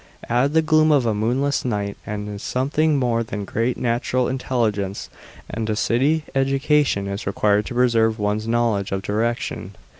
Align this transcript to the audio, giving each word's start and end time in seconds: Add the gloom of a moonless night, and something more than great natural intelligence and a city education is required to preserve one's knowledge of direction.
Add 0.29 0.53
the 0.53 0.63
gloom 0.63 0.91
of 0.91 1.05
a 1.05 1.13
moonless 1.13 1.63
night, 1.63 1.95
and 2.07 2.41
something 2.41 2.97
more 2.97 3.21
than 3.21 3.45
great 3.45 3.77
natural 3.77 4.27
intelligence 4.27 5.11
and 5.47 5.69
a 5.69 5.75
city 5.75 6.25
education 6.33 7.05
is 7.07 7.27
required 7.27 7.67
to 7.67 7.75
preserve 7.75 8.17
one's 8.17 8.47
knowledge 8.47 8.91
of 8.91 9.03
direction. 9.03 9.75